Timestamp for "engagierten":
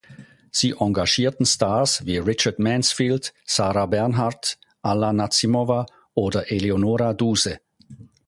0.79-1.45